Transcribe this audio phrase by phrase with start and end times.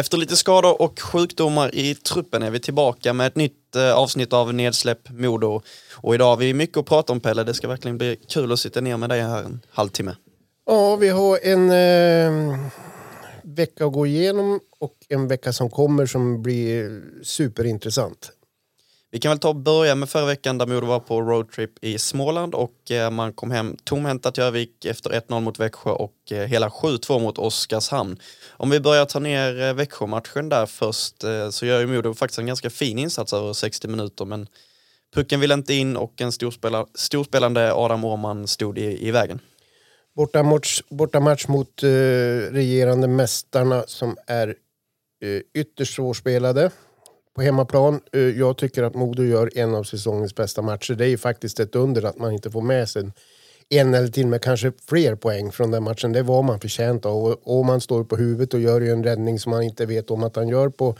[0.00, 4.32] Efter lite skador och sjukdomar i truppen är vi tillbaka med ett nytt eh, avsnitt
[4.32, 5.62] av Nedsläpp Modo.
[5.94, 8.60] Och idag har vi mycket att prata om Pelle, det ska verkligen bli kul att
[8.60, 10.16] sitta ner med dig här en halvtimme.
[10.66, 12.58] Ja, vi har en eh,
[13.42, 18.32] vecka att gå igenom och en vecka som kommer som blir superintressant.
[19.12, 21.98] Vi kan väl ta och börja med förra veckan där Modo var på roadtrip i
[21.98, 26.46] Småland och eh, man kom hem tomhänta till Övik efter 1-0 mot Växjö och eh,
[26.46, 28.18] hela 7-2 mot Oskarshamn.
[28.62, 32.38] Om vi börjar ta ner eh, Växjö-matchen där först eh, så gör ju Modo faktiskt
[32.38, 34.46] en ganska fin insats över 60 minuter men
[35.14, 39.40] pucken vill inte in och en storspelare, storspelande Adam Åhman stod i, i vägen.
[40.16, 41.88] Bortamatch, bortamatch mot eh,
[42.50, 44.48] regerande mästarna som är
[45.24, 46.70] eh, ytterst svårspelade
[47.36, 48.00] på hemmaplan.
[48.12, 50.94] Eh, jag tycker att Modo gör en av säsongens bästa matcher.
[50.94, 53.12] Det är ju faktiskt ett under att man inte får med sig en
[53.74, 56.12] eller till och med kanske fler poäng från den matchen.
[56.12, 57.24] Det var man förtjänt av.
[57.24, 60.10] Och, och man står på huvudet och gör ju en räddning som man inte vet
[60.10, 60.96] om att han gör på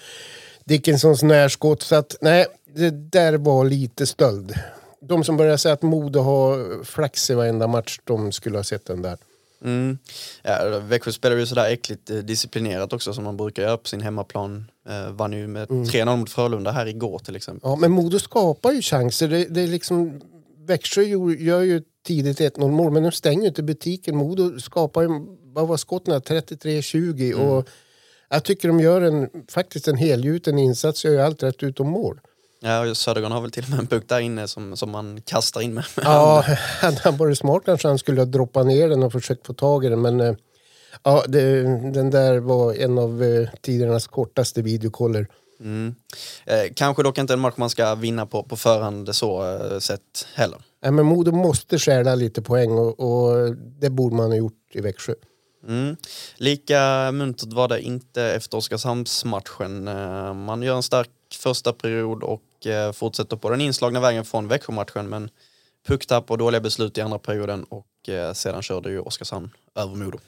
[0.65, 1.83] Dickinsons närskott.
[1.83, 4.55] Så att nej, det där var lite stöld.
[5.01, 8.87] De som börjar säga att Modo har flax i varenda match, de skulle ha sett
[8.87, 9.17] den där.
[9.65, 9.99] Mm.
[10.43, 14.01] Ja, Växjö spelar ju sådär äckligt eh, disciplinerat också som man brukar göra på sin
[14.01, 14.71] hemmaplan.
[14.89, 17.71] Eh, vann ju med 3-0 mot Frölunda här igår till exempel.
[17.71, 19.29] Ja, men Modo skapar ju chanser.
[19.29, 20.21] Det, det är liksom,
[20.67, 24.17] Växjö gör ju tidigt 1-0 mål, men de stänger ju inte butiken.
[24.17, 25.09] Modo skapar ju,
[25.43, 26.21] vad var skotten?
[26.21, 27.69] 33-20 och
[28.29, 32.21] jag tycker de gör en, faktiskt en helgjuten insats, gör ju allt rätt utom mål.
[32.63, 35.21] Ja, och Södergran har väl till och med en puck där inne som, som man
[35.21, 35.85] kastar in med.
[35.97, 36.45] Ja,
[36.81, 39.85] hade han varit smart kanske han skulle ha droppat ner den och försökt få tag
[39.85, 40.35] i den, men eh,
[41.03, 41.63] ja, det,
[41.93, 45.27] den där var en av eh, tidernas kortaste videokoller.
[45.61, 45.95] Mm.
[46.45, 50.27] Eh, kanske dock inte en match man ska vinna på, på förhand så eh, sett
[50.35, 50.59] heller.
[50.83, 54.81] Nej, men Modo måste stjäla lite poäng och, och det borde man ha gjort i
[54.81, 55.15] Växjö.
[55.69, 55.97] Mm.
[56.37, 59.89] Lika muntert var det inte efter Oskarshamnsmatchen.
[59.89, 64.49] Eh, man gör en stark första period och eh, fortsätter på den inslagna vägen från
[64.49, 65.31] Växjö-matchen men
[65.87, 70.19] pucktapp och dåliga beslut i andra perioden och eh, sedan körde ju Oskarshamn över Modo.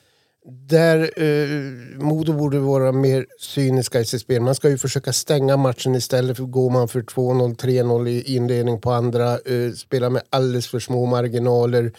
[0.44, 4.42] Där eh, Modo borde vara mer cyniska i sitt spel.
[4.42, 8.80] Man ska ju försöka stänga matchen istället för går man för 2-0, 3-0 i inledning
[8.80, 9.32] på andra.
[9.32, 11.92] Eh, spelar med alldeles för små marginaler.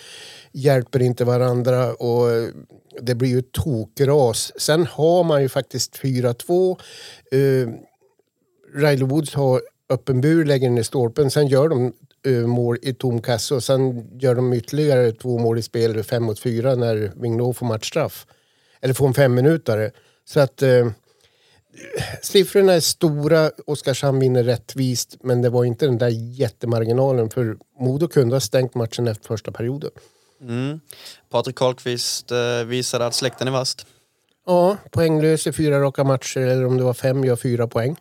[0.52, 2.48] Hjälper inte varandra och eh,
[3.02, 4.52] det blir ju tokras.
[4.62, 6.78] Sen har man ju faktiskt 4-2.
[7.32, 7.70] Eh,
[8.76, 11.32] Riley Woods har öppen bur, lägger den i stolpen.
[11.32, 11.94] Sen gör de
[12.26, 16.40] mål i tom kasse och sen gör de ytterligare två mål i spel, fem mot
[16.40, 18.26] fyra, när Vignot får matchstraff.
[18.82, 19.92] Eller får en femminutare.
[20.26, 20.88] Så att eh,
[22.22, 28.08] siffrorna är stora, Oskarshamn vinner rättvist, men det var inte den där jättemarginalen för Modo
[28.08, 29.92] kunde ha stängt matchen efter första perioden.
[30.42, 30.80] Mm.
[31.30, 33.86] Patrik Karlqvist eh, visade att släkten är vast.
[34.46, 37.98] Ja, poänglös i fyra raka matcher, eller om det var fem, gör fyra poäng.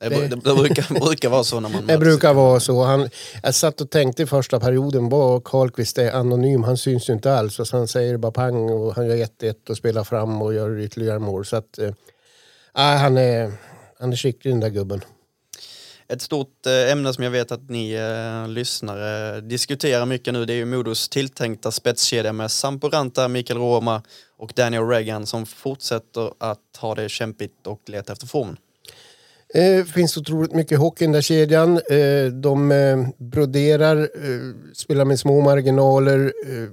[0.00, 2.82] Det, det, det brukar, brukar vara så när man Det brukar vara så.
[2.84, 3.10] Han,
[3.42, 7.34] jag satt och tänkte i första perioden, vad Karlqvist är anonym, han syns ju inte
[7.34, 7.60] alls.
[7.60, 11.18] Och han säger bara pang och han gör 1-1 och spelar fram och gör ytterligare
[11.18, 11.44] mål.
[11.44, 11.78] Så att,
[12.72, 13.52] ah, han, är,
[14.00, 15.00] han är skicklig den där gubben.
[16.08, 20.52] Ett stort eh, ämne som jag vet att ni eh, lyssnare diskuterar mycket nu det
[20.52, 24.02] är ju Modos tilltänkta spetskedja med Sampo Ranta, Mikael Roma
[24.36, 28.56] och Daniel Reagan som fortsätter att ha det kämpigt och leta efter formen.
[29.52, 31.80] Det eh, finns otroligt mycket hockey i den där kedjan.
[31.90, 36.32] Eh, de eh, broderar, eh, spelar med små marginaler.
[36.46, 36.68] Eh,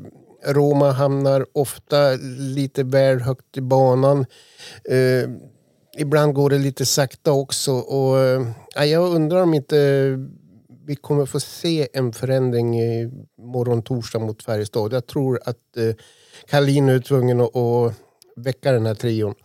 [0.53, 4.25] Roma hamnar ofta lite väl högt i banan.
[4.89, 5.29] Eh,
[5.97, 7.71] ibland går det lite sakta också.
[7.71, 8.17] Och,
[8.75, 9.77] jag undrar om inte
[10.85, 13.11] vi kommer få se en förändring i
[13.41, 14.93] morgon torsdag mot Färjestad.
[14.93, 15.95] Jag tror att eh,
[16.47, 17.93] Kalin är tvungen att, att
[18.35, 19.35] väcka den här trion.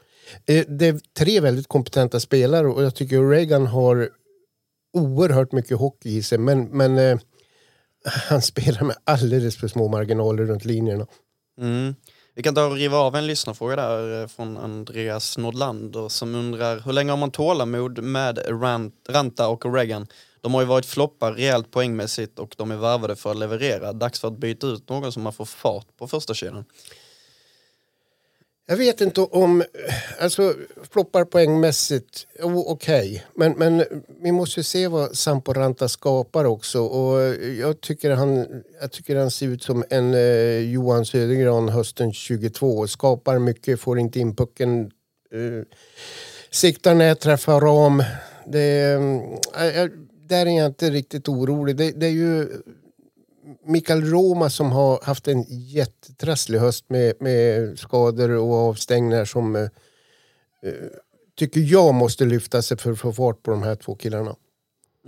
[0.46, 4.10] Eh, det är tre väldigt kompetenta spelare och jag tycker Reagan har
[4.92, 7.18] oerhört mycket hockey i sig men, men eh,
[8.28, 11.06] han spelar med alldeles för små marginaler runt linjerna.
[11.60, 11.94] Mm.
[12.34, 16.80] Vi kan ta och riva av en lyssnarfråga där eh, från Andreas Nordlander som undrar
[16.80, 20.06] hur länge har man tålamod med Rant, Ranta och Reagan?
[20.40, 23.92] De har ju varit floppar rejält poängmässigt och de är värvade för att leverera.
[23.92, 26.64] Dags för att byta ut någon som man får fart på första kedjan.
[28.70, 29.64] Jag vet inte om...
[30.20, 30.54] Alltså,
[30.90, 33.10] floppar poängmässigt, oh, okej.
[33.10, 33.20] Okay.
[33.34, 33.84] Men, men
[34.22, 36.82] vi måste ju se vad Sampo Ranta skapar också.
[36.82, 38.46] Och jag, tycker han,
[38.80, 42.86] jag tycker han ser ut som en eh, Johan Södergran hösten 22.
[42.86, 44.90] Skapar mycket, får inte in pucken.
[45.32, 45.66] Eh,
[46.50, 48.02] siktar jag träffar ram.
[48.46, 49.86] Det, eh,
[50.28, 51.76] där är jag inte riktigt orolig.
[51.76, 52.48] Det, det är ju
[53.64, 59.62] Mikael Roma som har haft en jättetrasslig höst med, med skador och avstängningar som eh,
[59.62, 59.68] eh,
[61.36, 64.36] tycker jag måste lyfta sig för att få fart på de här två killarna.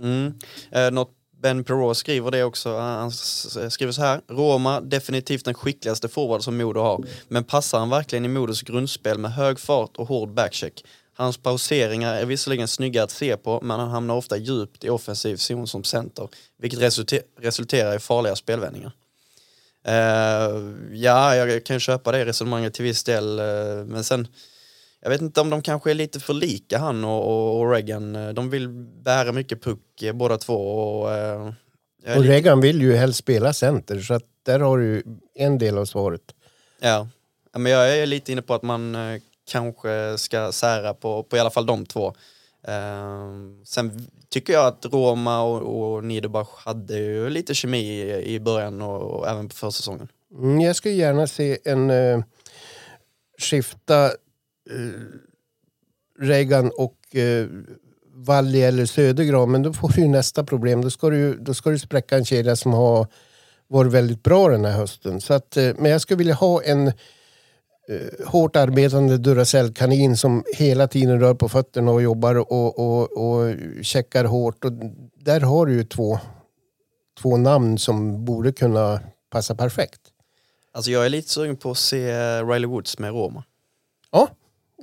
[0.01, 0.33] Mm.
[0.71, 1.11] Eh, något
[1.43, 2.77] Ben Perrault skriver det också.
[2.77, 4.21] Han skriver så här.
[4.27, 7.03] Roma, definitivt den skickligaste forward som Modo har.
[7.27, 10.83] Men passar han verkligen i Modos grundspel med hög fart och hård backcheck?
[11.15, 15.35] Hans pauseringar är visserligen snygga att se på, men han hamnar ofta djupt i offensiv
[15.35, 18.91] zon som center, vilket resulter resulterar i farliga spelvändningar.
[19.87, 24.27] Uh, ja, jag kan köpa det resonemanget till viss del, uh, men sen
[25.01, 28.35] jag vet inte om de kanske är lite för lika han och, och, och Reagan.
[28.35, 28.69] De vill
[29.03, 30.55] bära mycket puck eh, båda två.
[30.55, 31.47] Och, uh,
[32.17, 32.23] och.
[32.23, 35.03] Reagan vill ju helst spela center, så att där har du
[35.35, 36.21] en del av svaret.
[36.79, 37.07] Ja,
[37.53, 38.95] men jag är lite inne på att man
[39.45, 42.13] kanske ska sära på, på i alla fall de två.
[42.67, 48.39] Uh, sen tycker jag att Roma och, och Niederbach hade ju lite kemi i, i
[48.39, 50.07] början och, och även på försäsongen.
[50.33, 52.23] Mm, jag skulle gärna se en uh,
[53.39, 54.91] skifta eh, uh,
[56.19, 57.47] Reagan och uh,
[58.15, 60.81] Valli eller Södergran, men då får du ju nästa problem.
[60.81, 63.07] Då ska du, då ska du spräcka en kedja som har
[63.67, 65.21] varit väldigt bra den här hösten.
[65.21, 66.91] Så att, men jag skulle vilja ha en
[67.89, 73.55] eh, hårt arbetande Duracell-kanin som hela tiden rör på fötterna och jobbar och, och, och
[73.81, 74.65] checkar hårt.
[74.65, 74.71] Och
[75.15, 76.19] där har du ju två,
[77.21, 78.99] två namn som borde kunna
[79.29, 80.01] passa perfekt.
[80.71, 83.43] Alltså jag är lite sugen på att se Riley Woods med Roma.
[84.11, 84.27] Ja,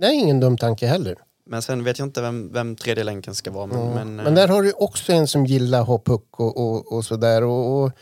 [0.00, 1.16] det är ingen dum tanke heller.
[1.46, 3.66] Men sen vet jag inte vem, vem tredje länken ska vara.
[3.66, 3.94] Men, mm.
[3.94, 7.04] men, men, där har du också en som gillar att ha puck och, och, och
[7.04, 7.44] sådär.
[7.44, 7.92] Och, och,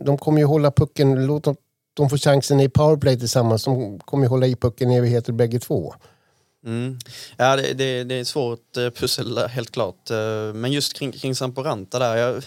[0.00, 1.56] de kommer ju hålla pucken, låt dem
[1.94, 3.64] de får chansen i powerplay tillsammans.
[3.64, 5.94] De kommer ju hålla i pucken i evigheter bägge två.
[6.66, 6.98] Mm.
[7.36, 10.10] Ja, det, det, det är svårt eh, pussel helt klart.
[10.10, 10.16] Eh,
[10.54, 12.16] men just kring, kring Samporanta där.
[12.16, 12.42] Jag,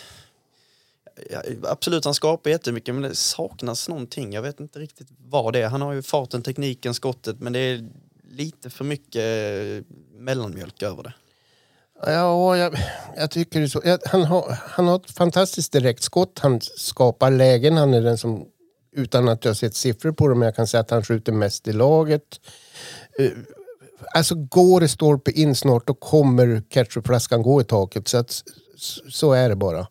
[1.29, 4.33] jag, absolut, han skapar jättemycket men det saknas någonting.
[4.33, 5.67] Jag vet inte riktigt vad det är.
[5.67, 7.89] Han har ju farten, tekniken, skottet men det är
[8.29, 11.13] lite för mycket eh, mellanmjölk över det.
[12.05, 12.77] Ja, jag,
[13.17, 13.97] jag tycker det så.
[14.05, 16.39] Han har, han har ett fantastiskt direktskott.
[16.39, 17.77] Han skapar lägen.
[17.77, 18.45] Han är den som
[18.97, 21.67] utan att jag sett siffror på det, men jag kan säga att han skjuter mest
[21.67, 22.41] i laget.
[23.19, 23.31] Eh,
[24.15, 28.07] alltså går det stolpe in snart då kommer ketchupflaskan gå i taket.
[28.07, 28.43] Så, att,
[29.09, 29.87] så är det bara.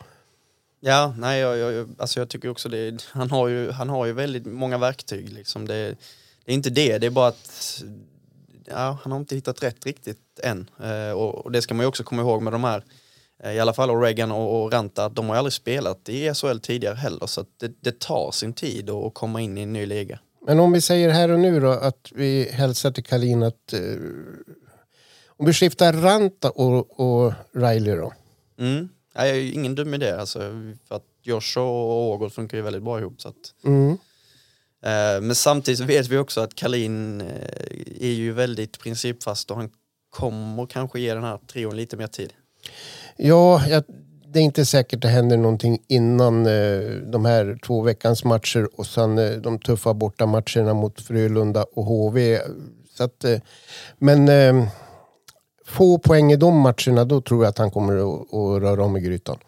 [0.81, 3.05] Ja, nej, jag, jag, alltså jag tycker också det.
[3.11, 5.33] Han har ju, han har ju väldigt många verktyg.
[5.33, 5.67] Liksom.
[5.67, 5.97] Det,
[6.45, 7.83] det är inte det, det är bara att
[8.65, 10.71] ja, han har inte hittat rätt riktigt än.
[10.83, 12.85] Eh, och, och, det ska man ju också komma ihåg med de här Eh,
[13.45, 17.27] i alla fall Reagan och, och Ranta, de har aldrig spelat i SHL tidigare heller
[17.27, 20.19] så det, det, tar sin tid att komma in i en ny liga.
[20.47, 23.81] Men om vi säger här och nu då att vi hälsar till Kalin att eh,
[25.29, 28.13] om vi skiftar Ranta och, och Riley då?
[28.59, 28.89] Mm.
[29.15, 30.39] Nej, ingen dum idé alltså,
[30.89, 33.21] för att Josh och Ågård funkar ju väldigt bra ihop.
[33.21, 33.91] Så att, mm.
[34.83, 37.27] eh, men samtidigt vet vi också att Kalin eh,
[38.01, 39.71] är ju väldigt principfast och han
[40.11, 42.33] kommer kanske ge den här trion lite mer tid.
[43.17, 43.85] Ja, jag,
[44.33, 46.81] det är inte säkert det händer någonting innan eh,
[47.13, 52.41] de här två veckans matcher och sen eh, de tuffa bortamatcherna mot Frölunda och HV.
[52.97, 53.39] Så att, eh,
[53.99, 54.69] men eh,
[55.67, 58.97] få poäng i de matcherna, då tror jag att han kommer att, att röra om
[58.97, 59.39] i grytan.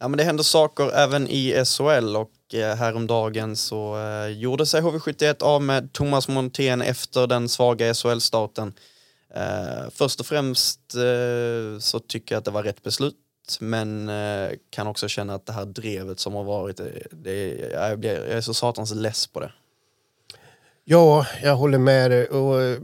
[0.00, 4.66] Ja, men det händer saker även i SHL och och eh, häromdagen så eh, gjorde
[4.66, 8.72] sig HV71 av med Thomas Montén efter den svaga SHL-starten.
[9.34, 10.80] Eh, först och främst
[11.80, 13.16] så tycker jag att det var rätt beslut
[13.60, 14.10] men
[14.70, 18.40] kan också känna att det här drevet som har varit, det, jag, blir, jag är
[18.40, 19.52] så satans less på det.
[20.84, 22.26] Ja, jag håller med dig.
[22.26, 22.78] Och,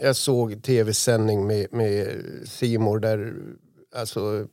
[0.00, 3.34] jag såg tv-sändning med, med Simor där
[3.94, 4.46] alltså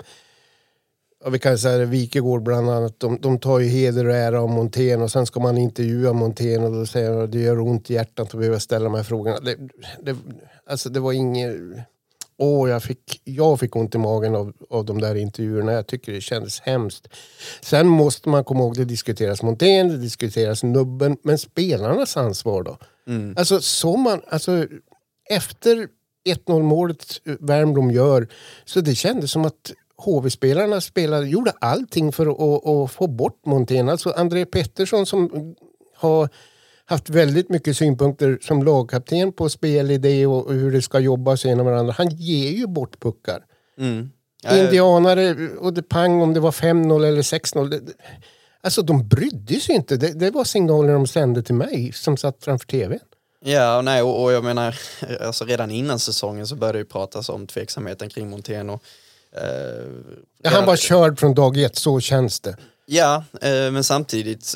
[1.24, 4.50] ja, vi kan säga Wikegård bland annat, de, de tar ju heder och ära av
[4.50, 7.90] Montén och sen ska man intervjua Montén och då säger han att det gör ont
[7.90, 9.40] i hjärtat att behöva ställa de här frågorna.
[9.40, 9.58] Det,
[10.02, 10.16] det,
[10.70, 11.56] alltså det var inget...
[12.38, 15.72] Åh, jag fick, jag fick ont i magen av, av de där intervjuerna.
[15.72, 17.08] Jag tycker det kändes hemskt.
[17.62, 22.78] Sen måste man komma ihåg, det diskuteras Montén, det diskuteras nubben, men spelarnas ansvar då?
[23.08, 23.36] Mm.
[23.38, 24.68] Alltså, så man, alltså,
[25.30, 25.88] efter
[26.30, 27.06] 1-0 målet
[27.40, 28.28] Värmblom gör,
[28.66, 29.72] så det kändes som att
[30.04, 33.90] HV-spelarna spelade, gjorde allting för att, att få bort Montén.
[33.90, 35.56] Alltså André Pettersson som
[35.96, 36.30] har
[36.86, 41.94] haft väldigt mycket synpunkter som lagkapten på spelidé och hur det ska jobbas genom varandra.
[41.98, 43.46] Han ger ju bort puckar.
[43.78, 44.10] Mm.
[44.52, 47.94] Indianare och det pang om det var 5-0 eller 6-0.
[48.62, 49.98] Alltså de brydde sig inte.
[49.98, 53.00] Det, det, var signaler de sände till mig som satt framför tvn.
[53.46, 54.80] Ja, nej, och, och, jag menar,
[55.22, 58.70] alltså redan innan säsongen så började det pratas om tveksamheten kring Montén.
[58.70, 58.84] Och,
[60.42, 62.58] ja, han var körd från dag ett, så känns det.
[62.86, 64.56] Ja, eh, men samtidigt,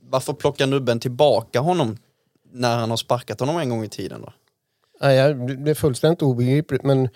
[0.00, 1.98] varför plockar nubben tillbaka honom
[2.52, 4.32] när han har sparkat honom en gång i tiden då?
[5.00, 7.08] Ja, det är fullständigt obegripligt men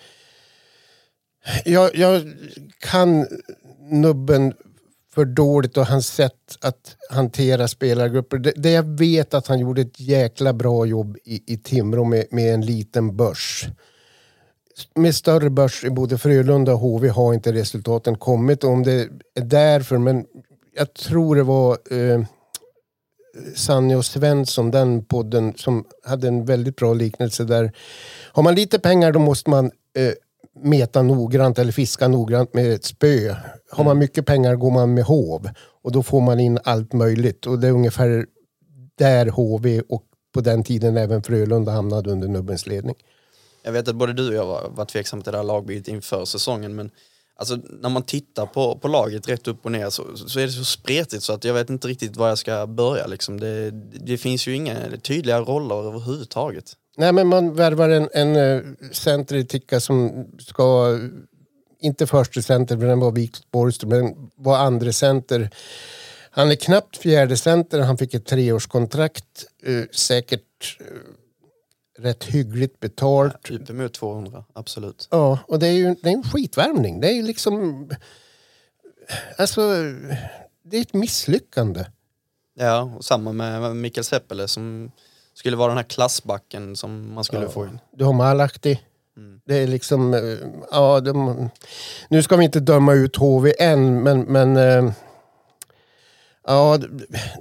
[1.65, 2.33] jag, jag
[2.79, 3.27] kan
[3.91, 4.53] nubben
[5.13, 8.37] för dåligt och hans sätt att hantera spelargrupper.
[8.37, 12.25] Det, det, jag vet att han gjorde ett jäkla bra jobb i, i Timrå med,
[12.31, 13.65] med en liten börs.
[14.95, 18.63] Med större börs i både Frölunda och HV har inte resultaten kommit.
[18.63, 20.25] Om det är därför, men
[20.75, 22.21] jag tror det var eh,
[23.55, 27.71] Sanne och Svensson, den podden, som hade en väldigt bra liknelse där.
[28.31, 30.13] Har man lite pengar då måste man eh,
[30.59, 33.35] meta noggrant eller fiska noggrant med ett spö.
[33.71, 35.49] Har man mycket pengar går man med hov
[35.83, 37.45] och då får man in allt möjligt.
[37.45, 38.25] Och det är ungefär
[38.97, 40.03] där HV och
[40.33, 42.95] på den tiden även Frölunda hamnade under nubbens ledning.
[43.65, 46.25] Jag vet att både du och jag var, var tveksamma till det här lagbygget inför
[46.25, 46.91] säsongen men
[47.37, 50.51] Alltså när man tittar på, på laget rätt upp och ner så, så är det
[50.51, 53.07] så spretigt så att jag vet inte riktigt var jag ska börja.
[53.07, 53.39] Liksom.
[53.39, 53.71] Det,
[54.05, 56.73] det finns ju inga tydliga roller överhuvudtaget.
[56.97, 60.99] Nej men man värvar en, en eh, center i Ticka som ska,
[61.79, 65.49] inte första center för den var Viktor Borgström, men var andra center.
[66.31, 69.45] Han är knappt fjärde center, han fick ett treårskontrakt.
[69.63, 70.85] Eh, säkert eh,
[71.97, 73.37] rätt hyggligt betalt.
[73.49, 75.07] Ja, uppemot 200, absolut.
[75.11, 76.99] Ja, och det är ju det är en skitvärmning.
[77.01, 77.89] Det är ju liksom...
[79.37, 79.61] Alltså,
[80.63, 81.85] det är ett misslyckande.
[82.53, 84.91] Ja, och samma med Mikael Seppele som
[85.33, 87.49] skulle vara den här klassbacken som man skulle ja.
[87.49, 87.79] få in.
[87.91, 88.79] Du har Malakti.
[89.17, 89.41] Mm.
[89.45, 90.37] Det är liksom, eh,
[90.71, 91.49] ja, de,
[92.09, 94.91] nu ska vi inte döma ut HV än, men, men eh,
[96.47, 96.79] ja,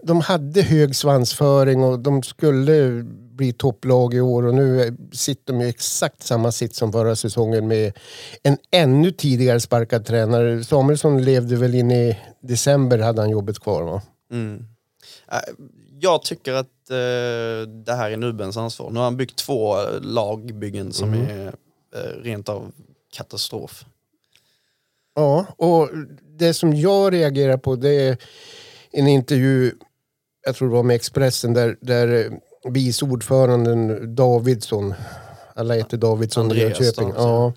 [0.02, 3.04] de hade hög svansföring och de skulle
[3.36, 7.68] bli topplag i år och nu sitter de i exakt samma sitt som förra säsongen
[7.68, 7.92] med
[8.42, 10.64] en ännu tidigare sparkad tränare.
[10.64, 14.02] Samuelsson levde väl in i december hade han jobbet kvar va?
[14.30, 14.66] Mm.
[15.32, 15.38] Äh,
[16.00, 18.90] jag tycker att uh, det här är Nubens ansvar.
[18.90, 21.38] Nu har han byggt två lagbyggen som mm.
[21.38, 22.72] är uh, rent av
[23.16, 23.84] katastrof.
[25.14, 25.90] Ja, och
[26.38, 28.16] det som jag reagerar på det är
[28.90, 29.72] en intervju,
[30.46, 34.94] jag tror det var med Expressen, där, där vice ordföranden Davidsson,
[35.54, 37.52] alla heter Davidsson i Jönköping, ja,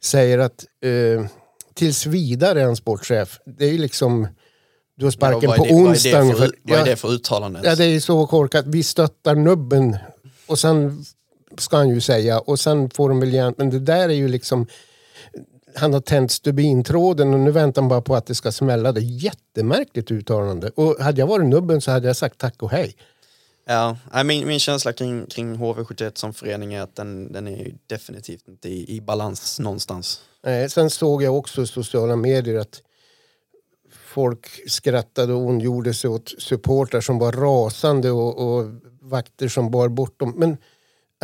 [0.00, 1.26] säger att eh,
[1.74, 3.40] tills vidare är han sportchef.
[3.44, 4.28] Det är ju liksom,
[4.96, 6.26] du har sparken ja, på onsdagen.
[6.38, 7.60] Vad, vad är det för uttalande?
[7.64, 8.64] Ja, det är så korkat.
[8.66, 9.96] Vi stöttar nubben.
[10.46, 11.04] Och sen
[11.58, 12.38] ska han ju säga.
[12.38, 14.66] Och sen får de väl igen, men det där är ju liksom
[15.76, 18.92] han har tänt stubintråden och nu väntar han bara på att det ska smälla.
[18.92, 20.70] Det är jättemärkligt uttalande.
[20.74, 22.96] Och hade jag varit nubben så hade jag sagt tack och hej.
[23.66, 28.48] Ja, min, min känsla kring, kring HV71 som förening är att den, den är definitivt
[28.48, 30.20] inte i, i balans någonstans.
[30.44, 32.82] Nej, sen såg jag också i sociala medier att
[33.90, 39.88] folk skrattade och ondgjorde sig åt supportrar som var rasande och, och vakter som bar
[39.88, 40.34] bort dem.
[40.36, 40.56] Men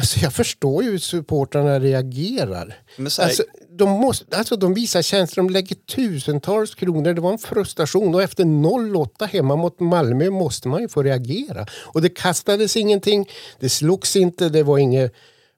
[0.00, 2.78] Alltså jag förstår ju hur supportrarna reagerar.
[2.96, 3.20] Här...
[3.20, 7.14] Alltså, de, måste, alltså de visar känslor, de lägger tusentals kronor.
[7.14, 11.66] Det var en frustration och efter 0-8 hemma mot Malmö måste man ju få reagera.
[11.82, 13.28] Och det kastades ingenting,
[13.60, 15.10] det slogs inte, det var inga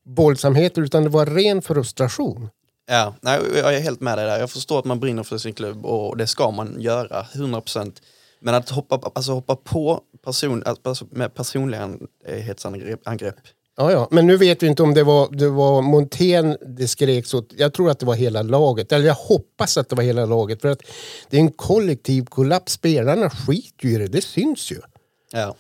[0.07, 2.49] bollsamheter utan det var ren frustration.
[2.87, 4.39] Ja, nej, jag är helt med dig där.
[4.39, 7.93] Jag förstår att man brinner för sin klubb och det ska man göra, 100%.
[8.41, 13.39] Men att hoppa, alltså hoppa på person, alltså med personlighetsangrepp
[13.77, 17.35] Ja, ja, men nu vet vi inte om det var, det var Montén det skreks
[17.35, 17.53] åt.
[17.57, 18.93] Jag tror att det var hela laget.
[18.93, 20.61] Eller jag hoppas att det var hela laget.
[20.61, 20.83] För att
[21.31, 22.73] det är en kollektiv kollaps.
[22.73, 24.07] Spelarna skiter ju i det.
[24.07, 24.81] Det syns ju.
[25.33, 25.55] Ja.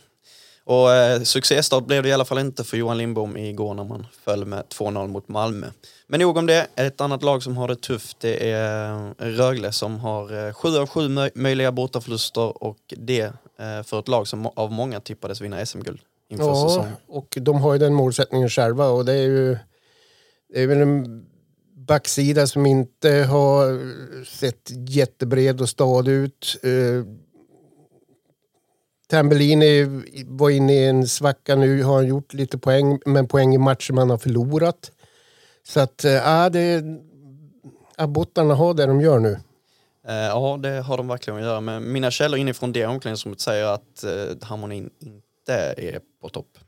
[0.64, 4.06] Och eh, succéstart blev det i alla fall inte för Johan Lindbom igår när man
[4.24, 5.66] föll med 2-0 mot Malmö.
[6.06, 6.66] Men nog om det.
[6.76, 10.68] Ett annat lag som har det tufft det är eh, Rögle som har eh, 7
[10.68, 11.00] av 7
[11.34, 13.20] möjliga bortaförluster och det
[13.58, 16.00] eh, för ett lag som av många tippades vinna SM-guld
[16.32, 16.92] inför ja, säsongen.
[17.08, 19.56] och de har ju den målsättningen själva och det är ju
[20.48, 21.26] det är väl en
[21.76, 23.80] backsida som inte har
[24.24, 26.56] sett jättebred och stadig ut.
[26.64, 27.04] Uh,
[29.08, 29.84] Tambellini
[30.26, 33.92] var inne i en svacka nu, har han gjort lite poäng, men poäng i matcher
[33.92, 34.92] man har förlorat.
[35.66, 36.84] Så att, eh, ja, det,
[37.96, 39.38] abbottarna ha det de gör nu?
[40.08, 41.82] Eh, ja, det har de verkligen att göra med.
[41.82, 46.58] Mina källor inifrån det omklädningsrummet säger att eh, harmonin inte är på topp.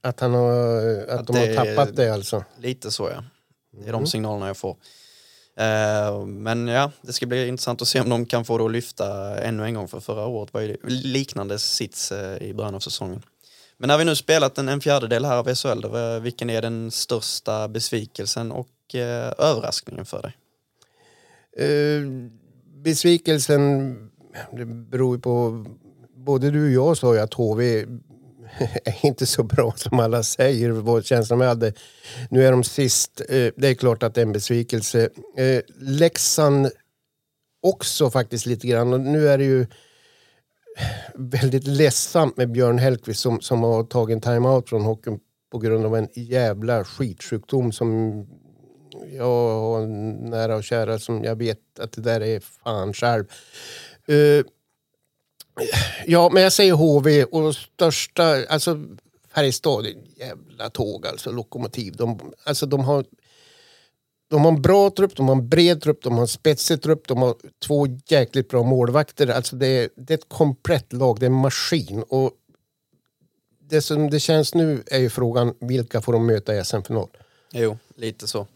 [0.00, 0.76] Att, han har,
[1.08, 2.44] att, Att de har det- tappat det alltså?
[2.58, 3.24] Lite så ja.
[3.72, 3.92] Det är Mm.
[3.92, 4.76] de signalerna jag får.
[5.56, 8.72] Eh, men ja, det ska bli intressant att se om de kan få det att
[8.72, 12.80] lyfta ännu en gång för förra året var ju liknande sits eh, i början av
[12.80, 13.22] säsongen.
[13.76, 16.62] Men när vi nu spelat en, en fjärdedel här av SHL, då, eh, vilken är
[16.62, 18.68] den största besvikelsen och
[19.38, 20.36] överraskningen för dig?
[22.84, 23.94] Besvikelsen,
[24.52, 25.64] det beror ju på...
[26.16, 27.86] Både du och jag sa ju att HV
[28.84, 31.72] är inte så bra som alla säger, Vår känslan med hade.
[32.30, 35.08] Nu är de sist, eh, det är klart att det är en besvikelse.
[35.36, 36.70] Eh, Leksand
[37.62, 38.92] också faktiskt lite grann.
[38.92, 39.66] Och nu är det ju
[41.14, 45.20] väldigt ledsamt med Björn Hellkvist som, som har tagit en timeout från hockeyn
[45.52, 47.90] på grund av en jävla skitsjukdom som
[49.12, 49.86] jag har
[50.30, 53.24] nära och kära som jag vet att det där är fan själv.
[54.06, 54.44] Eh,
[56.06, 58.84] Ja, men jag säger HV och största, alltså
[59.34, 61.96] Färjestad, jävla tåg alltså, lokomotiv.
[61.96, 63.04] De, alltså de har
[64.28, 67.08] de har en bra trupp, de har en bred trupp, de har en spetsig trupp,
[67.08, 67.34] de har
[67.66, 69.28] två jäkligt bra målvakter.
[69.28, 72.02] Alltså det, är, det är ett komplett lag, det är en maskin.
[72.08, 72.32] Och
[73.60, 77.08] det som det känns nu är ju frågan, vilka får de möta i SM-final?
[77.52, 78.46] Jo, lite så.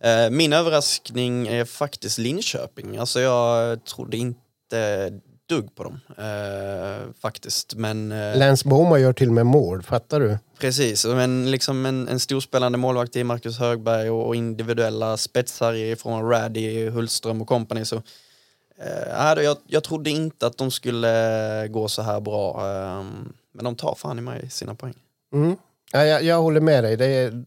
[0.00, 2.96] Eh, min överraskning är faktiskt Linköping.
[2.96, 5.12] Alltså jag trodde inte
[5.48, 7.74] dugg på dem eh, faktiskt.
[7.74, 10.38] Men eh, Lance Boma gör till och med mål, fattar du?
[10.58, 16.22] precis, men liksom en, en storspelande målvakt i Marcus Högberg och, och individuella spetsar av
[16.22, 22.02] Raddy, Hultström och company så eh, jag, jag trodde inte att de skulle gå så
[22.02, 22.56] här bra.
[22.56, 23.04] Eh,
[23.52, 24.94] men de tar fan i mig sina poäng.
[25.32, 25.56] Mm.
[25.92, 26.96] Ja, jag, jag håller med dig.
[26.96, 27.44] Det är,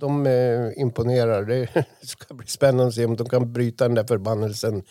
[0.00, 1.44] de eh, imponerar.
[1.44, 1.68] Det
[2.02, 4.82] ska bli spännande att se om de kan bryta den där förbannelsen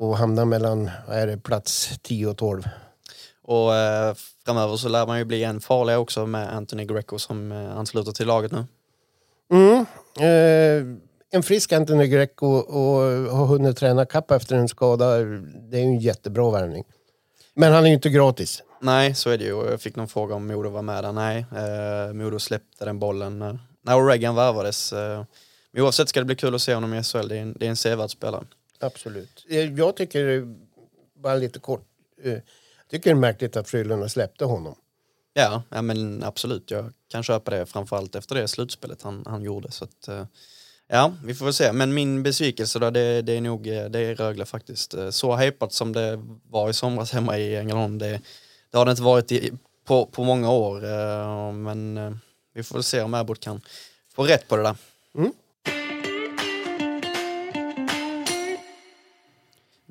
[0.00, 2.68] och hamna mellan är det, plats 10 och 12.
[3.42, 4.14] Och eh,
[4.44, 8.12] framöver så lär man ju bli en farlig också med Anthony Greco som eh, ansluter
[8.12, 8.64] till laget nu.
[9.52, 9.86] Mm.
[10.20, 10.98] Eh,
[11.32, 15.18] en frisk Anthony Greco och har hunnit träna kapp efter en skada.
[15.70, 16.84] Det är ju en jättebra värvning.
[17.54, 18.62] Men han är ju inte gratis.
[18.80, 19.70] Nej, så är det ju.
[19.70, 21.12] Jag fick någon fråga om Modo var med där.
[21.12, 24.92] Nej, eh, Modo släppte den bollen när, när Reagan värvades.
[24.92, 25.24] Eh,
[25.72, 27.28] men oavsett ska det bli kul att se honom i SHL.
[27.28, 28.44] Det är en, det är en sevärd spelare.
[28.80, 29.46] Absolut.
[29.48, 30.54] Eh, Jag tycker,
[31.14, 31.86] bara lite kort,
[32.22, 32.42] eh, jag
[32.90, 34.74] tycker det är märkligt att Frölunda släppte honom.
[35.32, 36.70] Ja, ja, men absolut.
[36.70, 39.70] Jag kan köpa det framförallt efter det slutspelet han, han gjorde.
[39.70, 40.24] Så att, eh,
[40.88, 41.72] ja, vi får väl se.
[41.72, 44.94] Men min besvikelse då, det, det är nog det är Rögle faktiskt.
[45.10, 48.20] Så hypat som det var i somras hemma i Ängelholm, det,
[48.70, 49.52] det har det inte varit i,
[49.84, 50.80] på, på många år.
[51.52, 52.18] Men
[52.54, 53.60] vi får väl se om Abbott kan
[54.14, 54.76] få rätt på det där.
[55.14, 55.32] Mm.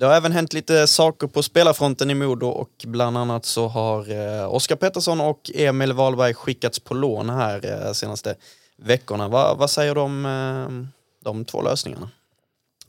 [0.00, 4.10] Det har även hänt lite saker på spelarfronten i Modo och bland annat så har
[4.10, 8.34] eh, Oskar Pettersson och Emil Wahlberg skickats på lån här eh, senaste
[8.76, 9.28] veckorna.
[9.28, 12.10] Va, vad säger du om eh, de två lösningarna?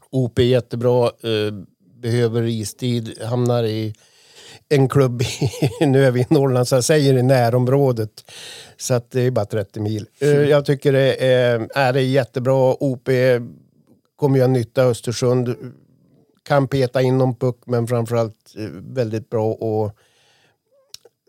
[0.10, 1.54] OP är jättebra, eh,
[2.02, 3.96] behöver istid, hamnar i
[4.70, 8.32] en klubb, i, nu är vi i Norrland så jag säger i närområdet.
[8.78, 10.06] Så att det är bara 30 mil.
[10.20, 12.76] Eh, jag tycker det är, är det jättebra.
[12.80, 13.10] OP
[14.16, 15.56] kommer göra nytta Östersund.
[16.44, 19.96] Kan peta in någon puck men framförallt eh, väldigt bra att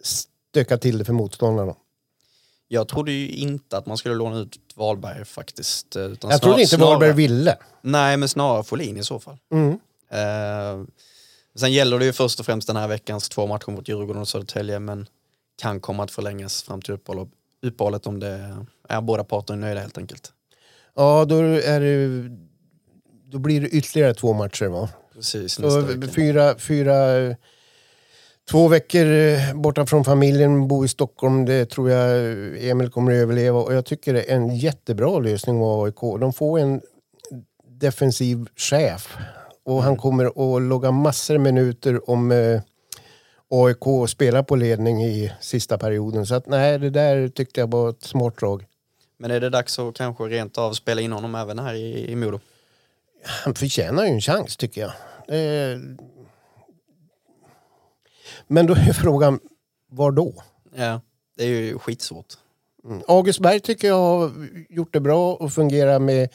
[0.02, 1.74] stöka till det för motståndarna.
[2.68, 5.96] Jag trodde ju inte att man skulle låna ut Wahlberg faktiskt.
[5.96, 7.56] eh, Jag snar- trodde inte snarare- Wahlberg ville.
[7.82, 9.38] Nej, men snarare Folin i så fall.
[9.52, 9.70] Mm.
[10.10, 10.86] Eh,
[11.54, 14.28] sen gäller det ju först och främst den här veckans två matcher mot Djurgården och
[14.28, 15.06] Södertälje men
[15.62, 17.30] kan komma att förlängas fram till uppehåll-
[17.62, 18.54] uppehållet om det
[18.88, 20.32] är båda parter nöjda helt enkelt.
[20.94, 22.28] Ja, då, är det,
[23.24, 24.88] då blir det ytterligare två matcher va?
[25.14, 26.12] Precis, nästa vecka.
[26.12, 26.94] fyra, fyra,
[28.50, 33.16] två veckor eh, borta från familjen, bo i Stockholm, det tror jag Emil kommer att
[33.22, 33.58] överleva.
[33.58, 36.00] Och jag tycker det är en jättebra lösning av AIK.
[36.20, 36.80] De får en
[37.80, 39.16] defensiv chef.
[39.64, 42.60] Och han kommer att logga massor minuter om eh,
[43.48, 46.26] AIK spelar på ledning i sista perioden.
[46.26, 48.64] Så att nej, det där tyckte jag var ett smart drag.
[49.18, 52.16] Men är det dags att kanske rent av spela in honom även här i, i
[52.16, 52.40] Modo?
[53.24, 54.92] Han förtjänar ju en chans tycker jag.
[58.46, 59.40] Men då är frågan,
[59.90, 60.42] var då?
[60.74, 61.00] Ja,
[61.36, 62.34] det är ju skitsvårt.
[62.84, 63.02] Mm.
[63.08, 64.32] August Berg tycker jag har
[64.68, 66.28] gjort det bra och fungerar med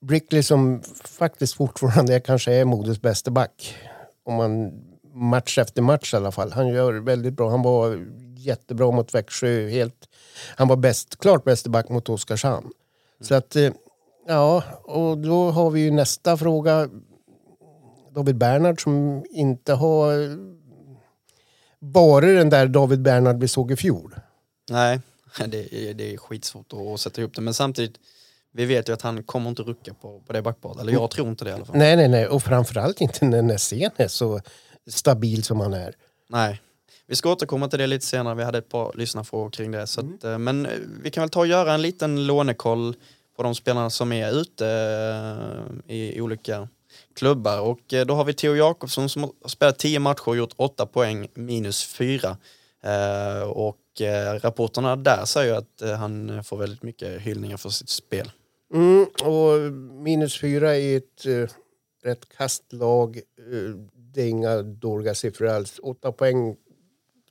[0.00, 3.76] Brickley som faktiskt fortfarande kanske är Modos bästa back.
[4.24, 4.72] Om man
[5.14, 6.52] match efter match i alla fall.
[6.52, 7.50] Han gör väldigt bra.
[7.50, 9.68] Han var jättebra mot Växjö.
[9.68, 10.08] Helt,
[10.56, 12.70] han var bäst, klart bästa back mot Oskarshamn.
[13.20, 13.72] Så att, eh,
[14.26, 16.88] ja, och då har vi ju nästa fråga.
[18.14, 20.12] David Bernhard som inte har
[21.78, 24.14] varit den där David Bernhard vi såg i fjol.
[24.70, 25.00] Nej,
[25.46, 27.40] det är, det är skitsvårt att sätta ihop det.
[27.40, 27.96] Men samtidigt,
[28.52, 30.80] vi vet ju att han kommer inte rucka på, på det backparet.
[30.80, 31.76] Eller jag tror inte det i alla fall.
[31.76, 32.28] Nej, nej, nej.
[32.28, 34.40] Och framförallt inte när Nässén är så
[34.90, 35.94] stabil som han är.
[36.28, 36.60] Nej.
[37.06, 38.34] Vi ska återkomma till det lite senare.
[38.34, 39.86] Vi hade ett par lyssnarfrågor kring det.
[39.86, 42.96] Så att, eh, Men eh, vi kan väl ta och göra en liten lånekoll
[43.36, 44.66] på de spelarna som är ute
[45.88, 46.68] eh, i olika
[47.14, 47.60] klubbar.
[47.60, 50.86] Och eh, då har vi Theo Jakobsson som har spelat 10 matcher och gjort 8
[50.86, 52.36] poäng minus 4.
[52.84, 53.78] Eh, och
[54.40, 58.30] rapporterna där säger att han får väldigt mycket hyllningar för sitt spel.
[58.74, 61.48] Mm, och minus 4 i ett uh,
[62.04, 63.20] rätt kastlag.
[63.50, 65.80] Uh, det är inga dåliga siffror alls.
[65.82, 66.56] 8 poäng,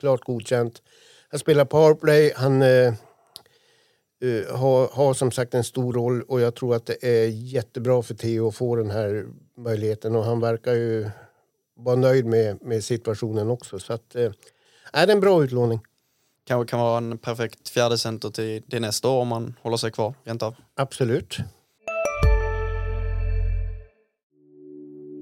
[0.00, 0.82] klart godkänt.
[1.28, 2.32] Han spelar powerplay.
[2.36, 2.62] Han
[4.22, 8.02] uh, har, har som sagt en stor roll och jag tror att det är jättebra
[8.02, 11.10] för Theo att få den här möjligheten och han verkar ju
[11.76, 13.78] vara nöjd med, med situationen också.
[13.78, 14.30] Så att, uh,
[14.92, 15.80] är det en bra utlåning.
[16.44, 19.90] Kanske kan vara en perfekt fjärde center till, till nästa år om man håller sig
[19.90, 20.54] kvar rent av.
[20.74, 21.38] Absolut.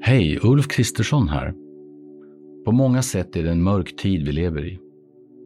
[0.03, 1.55] Hej, Ulf Kristersson här.
[2.65, 4.79] På många sätt är det en mörk tid vi lever i.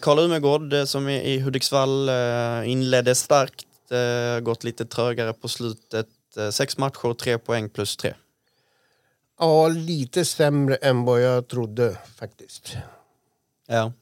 [0.00, 6.06] Karl Umegård eh, som i Hudiksvall eh, inledde starkt, eh, gått lite trögare på slutet.
[6.36, 8.14] Eh, sex matcher, tre poäng plus tre.
[9.38, 12.76] Ja, lite sämre än vad jag trodde faktiskt.
[13.68, 13.92] Ja,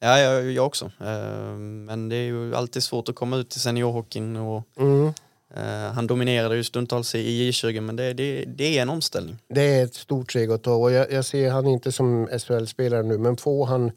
[0.00, 0.84] ja jag, jag också.
[1.00, 4.36] Eh, men det är ju alltid svårt att komma ut i seniorhockeyn.
[4.36, 5.12] Och, Mm.
[5.56, 9.38] eh, han dominerade ju stundtals i J20 men det, det, det är en omställning.
[9.48, 13.02] Det är ett stort steg att ta och jag, jag ser han inte som SHL-spelare
[13.02, 13.92] nu men får han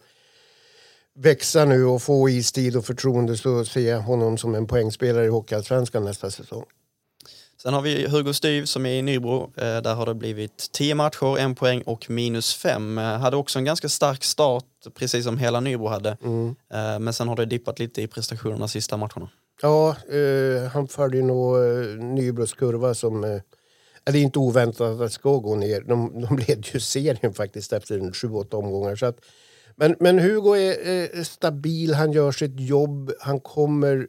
[1.17, 5.29] växa nu och få istid och förtroende så ser jag honom som en poängspelare i
[5.29, 6.65] Hockeyallsvenskan nästa säsong.
[7.61, 9.51] Sen har vi Hugo Styv som är i Nybro.
[9.57, 12.97] Eh, där har det blivit 10 matcher, en poäng och minus fem.
[12.97, 16.17] Eh, hade också en ganska stark start, precis som hela Nybro hade.
[16.23, 16.55] Mm.
[16.73, 19.29] Eh, men sen har det dippat lite i prestationerna sista matcherna.
[19.61, 21.57] Ja, eh, han följer nog
[22.03, 23.23] Nybros kurva som...
[23.23, 23.41] Eh,
[24.03, 25.81] det är inte oväntat att det ska gå ner.
[25.81, 28.95] De, de led ju serien faktiskt efter en sju, åtta omgångar.
[28.95, 29.19] Så att,
[29.77, 33.11] men, men Hugo är är stabil, han gör sitt jobb.
[33.19, 34.07] Han kommer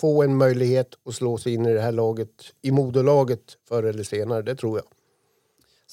[0.00, 2.28] få en möjlighet att slå sig in i det här laget,
[2.62, 4.86] i moderlaget förr eller senare, det tror jag.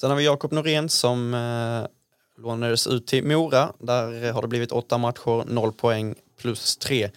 [0.00, 3.72] Sen har vi Jakob Norén som eh, lånades ut till Mora.
[3.78, 7.10] Där har det blivit åtta matcher, noll poäng plus tre.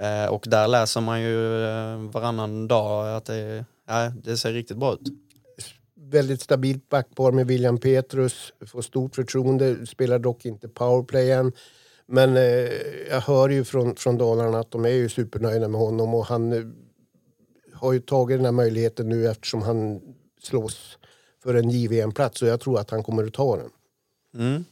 [0.00, 4.76] Eh, och där läser man ju eh, varannan dag att det, eh, det ser riktigt
[4.76, 5.00] bra ut.
[6.10, 11.52] Väldigt stabilt backpar med William Petrus, får stort förtroende, spelar dock inte powerplay än.
[12.06, 12.42] Men eh,
[13.10, 16.52] jag hör ju från, från Dalarna att de är ju supernöjda med honom och han
[16.52, 16.62] eh,
[17.72, 20.00] har ju tagit den här möjligheten nu eftersom han
[20.42, 20.98] slåss
[21.42, 23.70] för en JVM-plats och jag tror att han kommer att ta den.
[24.38, 24.64] Mm.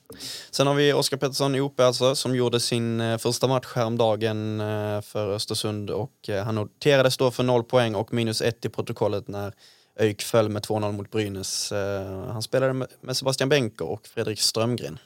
[0.50, 4.60] Sen har vi Oskar Pettersson i OP alltså, som gjorde sin eh, första match häromdagen
[4.60, 8.68] eh, för Östersund och eh, han noterades då för noll poäng och minus ett i
[8.68, 9.54] protokollet när
[10.00, 11.72] ÖIK föll med 2-0 mot Brynäs.
[11.72, 14.98] Eh, han spelade med, Sebastian Benker och Fredrik Strömgren.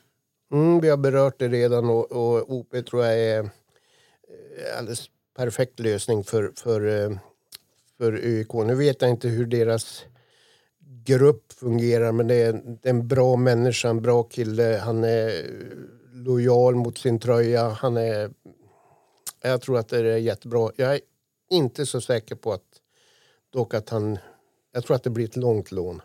[0.52, 5.80] Mm, vi har berört det redan och, och OP tror jag är eh, alldeles perfekt
[5.80, 7.18] lösning för, för, eh,
[7.98, 8.52] för ÖIK.
[8.52, 10.04] Nu vet jag inte hur deras
[11.04, 14.80] grupp fungerar men det är, det är en bra människa, en bra kille.
[14.84, 15.46] Han är
[16.12, 17.68] lojal mot sin tröja.
[17.68, 18.30] Han är,
[19.42, 20.70] jag tror att det är jättebra.
[20.76, 21.00] Jag är
[21.50, 22.62] inte så säker på att
[23.50, 24.18] dock att han...
[24.78, 26.02] Jag tror att det blir ett långt lån.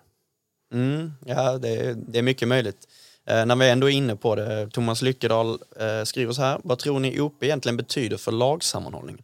[0.74, 2.88] Mm, ja, det, är- det är mycket möjligt.
[3.26, 6.60] Eh, när vi ändå är inne på det, Thomas Lyckedal eh, skriver så här.
[6.64, 9.24] Vad tror ni OP egentligen betyder för lagsammanhållning?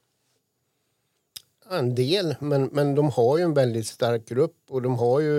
[1.71, 5.37] En del, men, men de har ju en väldigt stark grupp och de har ju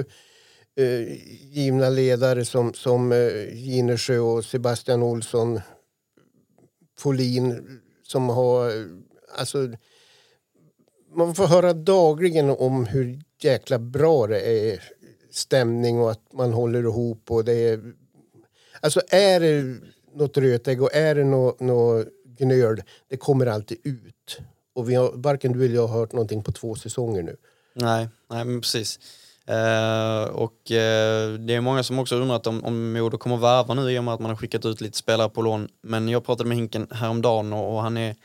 [0.77, 1.15] eh,
[1.53, 5.61] givna ledare som, som eh, Ginesjö och Sebastian Olsson,
[6.99, 8.69] Folin som har...
[8.69, 8.87] eh,
[9.39, 9.69] Alltså,
[11.15, 14.83] man får höra dagligen om hur jäkla bra det är
[15.31, 17.31] stämning och att man håller ihop.
[17.31, 17.81] Och det är,
[18.81, 19.81] alltså är det
[20.15, 22.07] något rötägg och är det något, något
[22.39, 24.41] gnöl, det kommer alltid ut.
[24.75, 27.37] Och vi har, varken du eller jag har hört någonting på två säsonger nu.
[27.75, 28.99] Nej, nej men precis.
[29.51, 33.91] Uh, och uh, det är många som också undrat om, om Modo kommer värva nu
[33.91, 35.69] i och med att man har skickat ut lite spelare på lån.
[35.83, 38.17] Men jag pratade med Hinken häromdagen och, och han är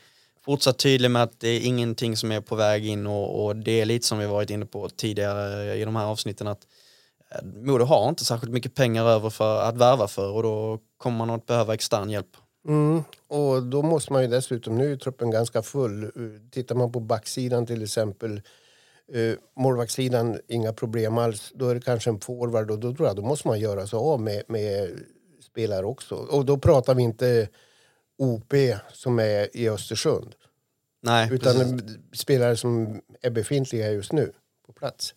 [0.46, 3.80] fortsatt tydlig med att det är ingenting som är på väg in och, och det
[3.80, 6.66] är lite som vi varit inne på tidigare i de här avsnitten att
[7.30, 11.18] eh, Modo har inte särskilt mycket pengar över för att värva för och då kommer
[11.18, 12.36] man att behöva extern hjälp.
[12.68, 13.02] Mm.
[13.28, 16.10] Och då måste man ju dessutom, nu är truppen ganska full.
[16.50, 18.42] Tittar man på backsidan till exempel
[19.14, 21.52] Uh, målvaktssidan, inga problem alls.
[21.54, 23.96] Då är det kanske en forward och då tror jag då måste man göra sig
[23.96, 24.90] av med, med
[25.40, 26.14] spelare också.
[26.14, 27.48] Och då pratar vi inte
[28.18, 28.54] OP
[28.92, 30.34] som är i Östersund.
[31.02, 31.96] Nej, utan precis.
[32.12, 34.32] spelare som är befintliga just nu
[34.66, 35.14] på plats.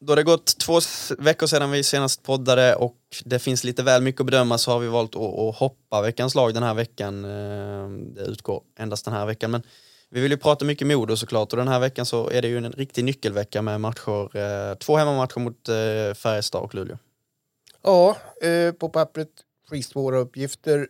[0.00, 0.80] Då det gått två
[1.18, 4.78] veckor sedan vi senast poddade och det finns lite väl mycket att bedöma så har
[4.78, 7.24] vi valt att, hoppa veckans lag den här veckan.
[7.24, 9.62] Eh, det utgår endast den här veckan men
[10.10, 12.56] vi vill ju prata mycket Modo såklart och den här veckan så är det ju
[12.56, 16.98] en riktig nyckelvecka med matcher, eh, två hemmamatcher mot eh, Färjestad och Luleå.
[17.82, 18.16] Ja,
[18.78, 19.28] på pappret
[19.70, 20.88] skitsvåra uppgifter.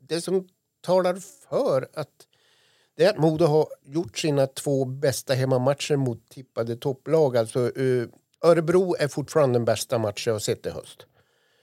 [0.00, 0.48] Det som
[0.80, 1.16] talar
[1.48, 2.26] för att
[2.96, 7.36] det är att Modo har gjort sina två bästa hemmamatcher mot tippade topplag.
[7.36, 8.08] Alltså, uh,
[8.44, 11.06] Örebro är fortfarande den bästa matchen jag har sett i höst.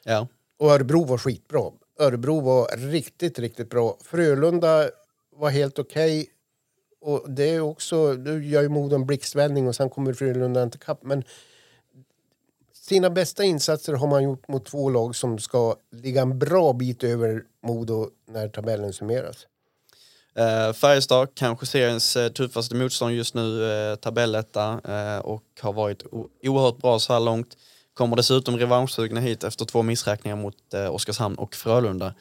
[0.03, 0.27] Ja.
[0.57, 1.71] Och Örebro var skitbra.
[1.99, 3.97] Örebro var riktigt, riktigt bra.
[4.01, 4.89] Frölunda
[5.35, 6.21] var helt okej.
[6.21, 6.33] Okay.
[7.01, 10.77] Och det är också, nu gör ju Modo en blixtvändning och sen kommer Frölunda inte
[10.77, 11.03] kapp.
[11.03, 11.23] Men
[12.89, 17.03] sina bästa insatser har man gjort mot två lag som ska ligga en bra bit
[17.03, 19.47] över Modo när tabellen summeras.
[20.39, 26.03] Uh, Färjestad, kanske seriens uh, tuffaste motstånd just nu, uh, tabelletta uh, och har varit
[26.43, 27.57] oerhört bra så här långt.
[27.93, 32.13] Kommer dessutom revanschsugna hit efter två missräkningar mot uh, Oskarshamn och Frölunda.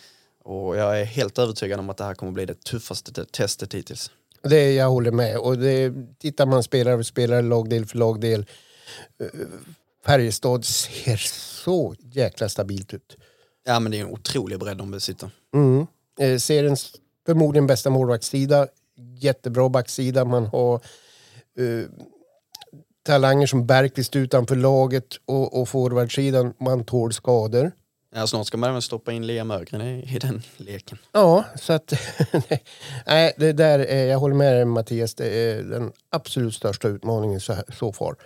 [0.44, 4.10] Och jag är helt övertygad om att det här kommer bli det tuffaste testet hittills.
[4.42, 5.38] Det jag håller med.
[5.38, 8.46] Och det, tittar man spelare för spelare, lagdel för lagdel.
[10.04, 13.16] Färjestad ser så jäkla stabilt ut.
[13.64, 15.30] Ja men det är en otrolig bredd de besitter.
[15.54, 15.86] Mm.
[16.20, 16.92] Eh, seriens
[17.26, 18.66] förmodligen bästa målvaktssida.
[19.18, 20.24] Jättebra backsida.
[20.24, 20.80] Man har
[21.60, 21.86] uh,
[23.02, 26.54] talanger som Bergqvist utanför laget och, och forwardsidan.
[26.58, 27.72] Man tål skador.
[28.14, 30.98] Ja, snart ska man även stoppa in Liam Ögren i, i den leken.
[31.12, 31.92] Ja, så att...
[33.06, 35.14] nej, det där är, jag håller med dig Mattias.
[35.14, 38.16] Det är den absolut största utmaningen så, så far.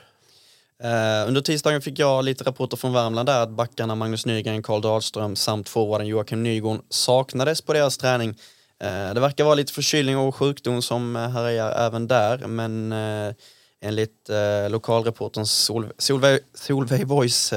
[0.85, 4.81] Uh, under tisdagen fick jag lite rapporter från Värmland där att backarna Magnus Nygren, Karl
[4.81, 8.35] Dahlström samt forwarden Joakim Nygård saknades på deras träning.
[8.83, 13.35] Eh, det verkar vara lite förkylning och sjukdom som eh, härjar även där men eh,
[13.81, 14.31] enligt
[14.69, 17.53] lokalreporterns Solveig, Solveig Voice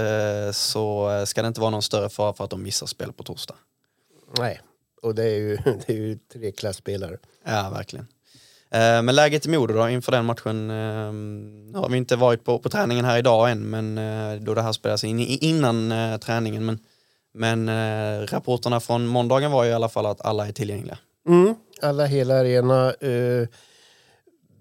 [0.51, 3.55] så ska det inte vara någon större fara för att de missar spel på torsdag.
[4.37, 4.61] Nej,
[5.01, 5.55] och det är ju,
[5.87, 7.17] det är ju tre klasspelare.
[7.45, 8.07] Ja, verkligen.
[8.71, 10.67] Men läget i Modo då inför den matchen
[11.71, 13.95] Nu har vi inte varit på, på träningen här idag än men
[14.45, 16.79] då det här spelas in innan träningen men,
[17.33, 17.69] men
[18.27, 20.97] rapporterna från måndagen var ju i alla fall att alla är tillgängliga.
[21.27, 22.93] Mm, alla hela arena.
[22.93, 23.47] Eh,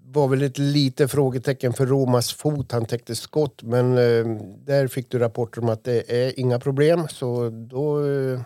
[0.07, 2.71] var väl ett litet frågetecken för Romas fot.
[2.71, 4.25] Han täckte skott, men eh,
[4.65, 7.07] där fick du rapporter om att det är inga problem.
[7.07, 8.41] Så då, eh,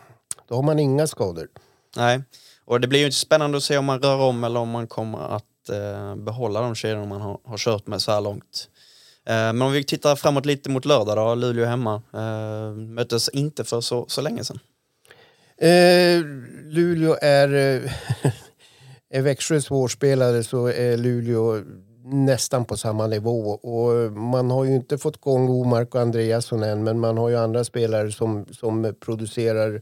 [0.48, 1.48] då har man inga skador.
[1.96, 2.22] Nej,
[2.70, 5.36] och det blir ju spännande att se om man rör om eller om man kommer
[5.36, 8.70] att eh, behålla de kedjorna man har, har kört med så här långt.
[9.26, 12.02] Eh, men om vi tittar framåt lite mot lördag då, Luleå hemma.
[12.14, 14.60] Eh, möttes inte för så, så länge sedan.
[15.58, 16.22] Eh,
[16.64, 17.54] Luleå är...
[17.54, 17.92] Eh,
[19.10, 21.64] är Växjö svårspelare så är Luleå
[22.04, 23.50] nästan på samma nivå.
[23.50, 27.38] Och man har ju inte fått igång Omark och Andreasson än men man har ju
[27.38, 29.82] andra spelare som, som producerar.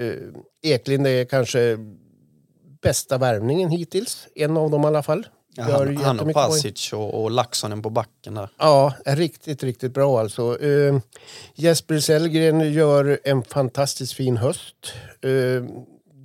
[0.00, 0.12] Eh,
[0.62, 1.78] Eklind är kanske
[2.82, 4.28] bästa värvningen hittills.
[4.34, 5.26] En av dem i alla fall.
[5.58, 8.48] Han, han och Pasic och, och Laxonen på backen där.
[8.58, 10.56] Ja, riktigt, riktigt bra alltså.
[10.62, 11.00] Uh,
[11.54, 14.92] Jesper Sellgren gör en fantastiskt fin höst.
[15.24, 15.64] Uh,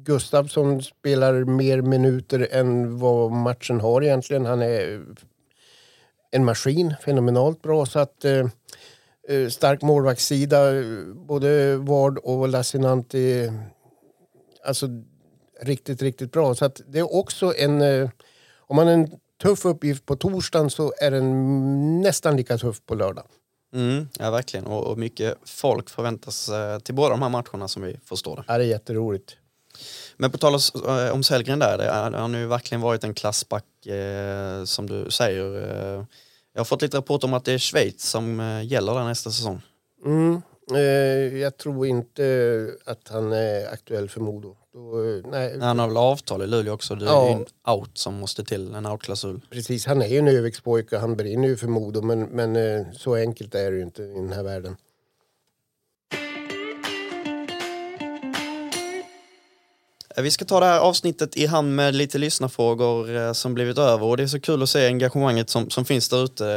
[0.03, 4.45] Gustavsson spelar mer minuter än vad matchen har egentligen.
[4.45, 5.05] Han är
[6.31, 7.85] en maskin, fenomenalt bra.
[7.85, 10.71] Så att, uh, stark målvaktssida,
[11.15, 13.51] både Ward och Lassinanti.
[14.65, 14.87] Alltså
[15.61, 16.55] riktigt, riktigt bra.
[16.55, 18.09] Så att det är också en
[18.67, 22.95] om man har en tuff uppgift på torsdagen så är den nästan lika tuff på
[22.95, 23.25] lördag.
[23.73, 24.65] Mm, ja, verkligen.
[24.65, 28.43] Och, och mycket folk förväntas eh, till båda de här matcherna som vi förstår det.
[28.47, 29.37] Ja, det är jätteroligt.
[30.17, 34.63] Men på tal eh, om Sellgren där, det har nu verkligen varit en klassback eh,
[34.63, 35.45] som du säger.
[35.97, 36.05] Eh,
[36.53, 39.31] jag har fått lite rapport om att det är Schweiz som eh, gäller där nästa
[39.31, 39.61] säsong.
[40.05, 40.39] Mm, eh,
[41.41, 44.55] jag tror inte att han är aktuell för Modo.
[44.73, 44.81] Då,
[45.31, 46.95] nej, Han har väl avtal i Luleå också.
[46.95, 47.27] Det är Ja.
[47.27, 49.41] ju en out som måste till, en outklausul.
[49.49, 53.15] Precis, han är ju en Övikspojke, han brinner ju för Modo men, men eh, så
[53.15, 54.75] enkelt är det ju inte i den här världen.
[60.17, 63.77] Eh, Vi ska ta det här avsnittet i hand med lite lyssnarfrågor eh, som blivit
[63.77, 66.47] över och det är så kul att se engagemanget som, som finns där ute.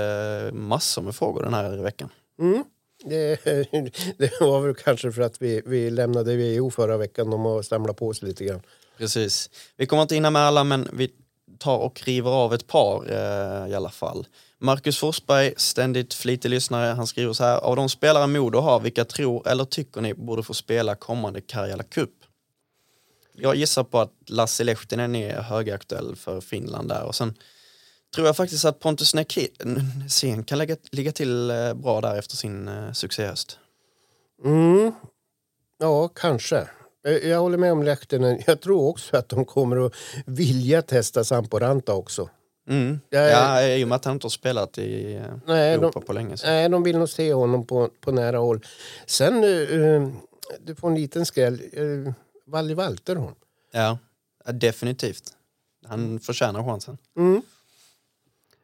[0.49, 2.09] Eh, Massor med frågor den här veckan.
[2.41, 2.65] Mm.
[3.09, 3.45] Det,
[4.19, 7.97] det var väl kanske för att vi, vi lämnade WHO förra veckan, de har samlat
[7.97, 8.63] på sig lite grann.
[8.99, 9.51] Precis.
[9.77, 11.11] Vi kommer inte hinna med alla men vi
[11.59, 14.27] tar och river av ett par eh, i alla fall.
[14.59, 17.59] Marcus Forsberg, ständigt flitig lyssnare, han skriver så här.
[17.59, 21.83] Av de spelare Modo har, vilka tror eller tycker ni borde få spela kommande Karjala
[21.83, 22.11] Cup?
[23.33, 27.35] Jag gissar på att Lasse Lehtinen är högaktuell för Finland där och sen
[28.15, 32.69] tror jag faktiskt att Pontus Nässén kan lägga, ligga till eh, bra där efter sin
[32.69, 33.59] eh, succéhöst.
[34.45, 34.93] Mm.
[35.79, 36.69] Ja, kanske.
[37.07, 38.43] Eh, Jag håller med om Lehtinen.
[38.47, 39.93] Jag tror också att de kommer att
[40.27, 42.29] vilja testa Samporanta också.
[42.69, 43.01] Mm.
[43.11, 46.13] Jag Ja, i och med att han inte har spelat i Nej, de, Europa på
[46.13, 46.37] länge.
[46.37, 46.47] Så.
[46.47, 48.67] nej, de vill nog se honom på, på nära håll.
[49.07, 50.09] Sen, eh,
[50.61, 51.61] du får en liten skräll.
[51.73, 52.13] Eh,
[52.47, 53.35] Valli Valterholm.
[53.73, 53.99] Ja,
[54.45, 55.23] ja, definitivt.
[55.87, 56.99] Han förtjänar chansen.
[57.17, 57.43] Mm.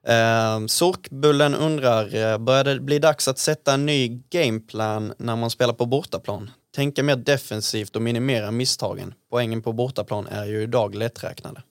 [0.06, 5.50] Eh, Sorkbullen undrar, eh, börjar det bli dags att sätta en ny gameplan när man
[5.50, 6.50] spelar på bortaplan?
[6.74, 9.14] Tänka mer defensivt och minimera misstagen.
[9.30, 11.62] Poängen på bortaplan är ju idag lätträknade.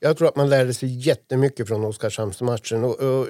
[0.00, 2.84] Jag tror att man lärde sig jättemycket från Oskarshamnsmatchen.
[2.84, 3.26] Och, och, och,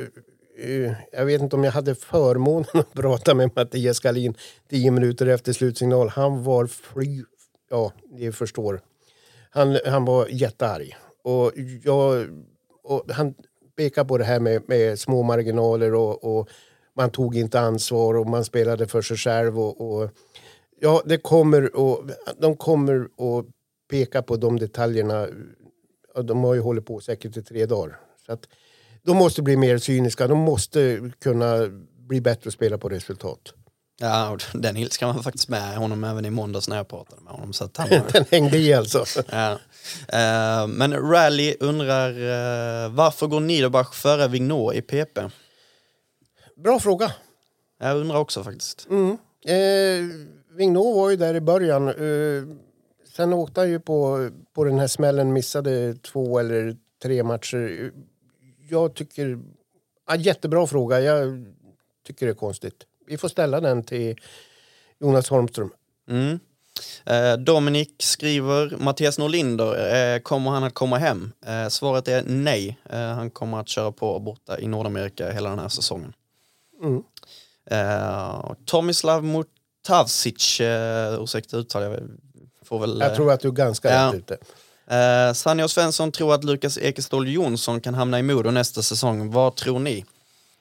[1.12, 4.34] jag vet inte om jag hade förmånen att prata med Mattias Galin
[4.70, 6.08] tio minuter efter slutsignal.
[6.08, 7.24] Han var fly...
[7.70, 8.80] Ja, ni förstår.
[9.50, 10.96] Han, han var jättearg.
[11.24, 11.52] Och,
[11.84, 12.26] jag,
[12.84, 13.34] och han
[13.78, 16.48] pekar på det här med, med små marginaler och, och
[16.96, 19.60] man tog inte ansvar och man spelade för sig själv.
[19.60, 20.10] Och, och,
[20.80, 23.46] ja, det kommer och, de kommer att
[23.90, 25.26] peka på de detaljerna
[26.22, 28.00] de har ju hållit på säkert i tre dagar.
[28.26, 28.48] Så att
[29.02, 30.26] de måste bli mer cyniska.
[30.26, 31.68] De måste kunna
[32.08, 33.54] bli bättre och spela på resultat.
[34.00, 37.32] Ja, och den ilskan var faktiskt med honom även i måndags när jag pratade med
[37.32, 37.52] honom.
[37.52, 39.04] Så att han, Den hängde i alltså.
[39.30, 39.52] ja.
[40.08, 45.18] Eh, men Rally undrar, eh, varför går Niederbach före Vignot i PP?
[46.56, 47.12] Bra fråga.
[47.80, 48.86] Jag undrar också faktiskt.
[48.90, 49.18] Mm.
[49.44, 50.16] Eh,
[50.56, 51.88] Vignot var ju där i början.
[51.88, 52.56] Eh,
[53.16, 57.92] sen åkte han ju på, på den här smällen, missade två eller tre matcher.
[58.68, 59.38] Jag tycker...
[60.08, 61.00] Ja, jättebra fråga.
[61.00, 61.44] Jag
[62.06, 62.84] tycker det är konstigt.
[63.08, 64.16] Vi får ställa den till
[65.00, 65.70] Jonas Holmström.
[66.10, 66.40] Mm.
[67.04, 71.32] Eh, Dominik skriver, Mattias Norlinder, eh, kommer han att komma hem?
[71.46, 72.78] Eh, svaret är nej.
[72.90, 76.12] Han kommer att köra på borta i Nordamerika hela den här säsongen.
[76.82, 77.02] Mm.
[78.64, 82.00] Tomislav Mutavsic, eh, ursäkta uttal, jag
[82.64, 83.00] får väl...
[83.00, 84.06] Jag tror att du är ganska Ja.
[84.06, 84.38] rätt ute.
[84.96, 89.30] Eh, Sanja och Svensson tror att Lukas Ekeståhl Jonsson kan hamna i Modo nästa säsong.
[89.30, 90.04] Vad tror ni?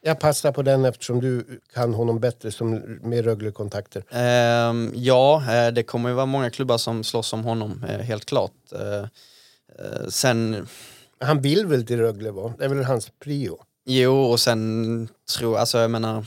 [0.02, 4.04] Jag passar på den eftersom du kan honom bättre som med Rögle-kontakter.
[4.10, 8.26] Ehm, ja, eh, det kommer ju vara många klubbar som slåss om honom, eh, helt
[8.26, 8.52] klart.
[8.72, 9.00] Eh,
[9.80, 10.68] eh, sen,
[11.20, 12.54] Han vill väl till Rögle va?
[12.58, 13.58] Det är väl hans prio.
[13.86, 16.26] jo, och sen tror alltså jag menar,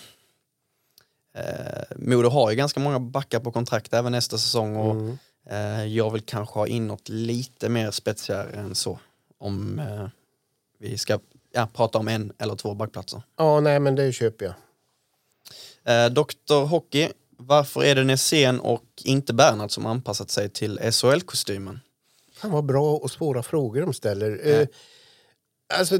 [1.35, 5.18] eh, Modo har ju ganska många backar på kontrakt även nästa säsong och Mm.
[5.50, 8.98] eh, jag vill kanske ha in något lite mer spetsigare än så.
[9.38, 10.09] Om eh,
[10.78, 11.18] vi ska
[11.53, 13.23] ja, prata om en eller två backplatser.
[13.37, 14.55] Ja, nej men det köper jag.
[15.85, 21.81] Eh, Dr Hockey, varför är det Nässén och inte Bernhard som anpassat sig till SHL-kostymen?
[22.33, 24.31] Fan vad bra och svåra frågor de ställer.
[24.31, 24.51] Ja.
[24.51, 24.69] Eh,
[25.79, 25.99] alltså,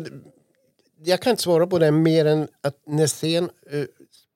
[1.05, 3.85] jag kan inte svara på det mer än att Nässén eh,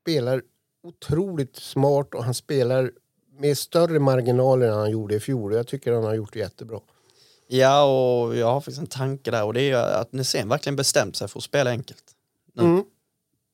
[0.03, 0.43] spelar
[0.83, 2.93] otroligt smart och han spelar
[3.39, 5.55] med större marginaler än han gjorde i fjol.
[5.55, 6.81] Jag tycker han har gjort det jättebra.
[7.47, 11.17] Ja, och jag har faktiskt en tanke där och det är att Nässén verkligen bestämt
[11.17, 12.05] sig för att spela enkelt.
[12.59, 12.71] Mm.
[12.71, 12.85] Mm.